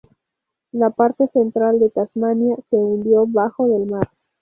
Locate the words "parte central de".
0.89-1.91